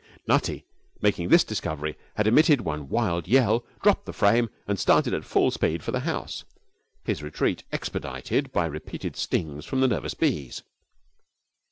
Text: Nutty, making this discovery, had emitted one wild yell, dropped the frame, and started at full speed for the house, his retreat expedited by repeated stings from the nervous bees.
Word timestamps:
Nutty, 0.25 0.65
making 0.99 1.29
this 1.29 1.43
discovery, 1.43 1.95
had 2.15 2.25
emitted 2.25 2.61
one 2.61 2.89
wild 2.89 3.27
yell, 3.27 3.63
dropped 3.83 4.07
the 4.07 4.13
frame, 4.13 4.49
and 4.67 4.79
started 4.79 5.13
at 5.13 5.23
full 5.23 5.51
speed 5.51 5.83
for 5.83 5.91
the 5.91 5.99
house, 5.99 6.43
his 7.03 7.21
retreat 7.21 7.63
expedited 7.71 8.51
by 8.51 8.65
repeated 8.65 9.15
stings 9.15 9.63
from 9.63 9.79
the 9.79 9.87
nervous 9.87 10.15
bees. 10.15 10.63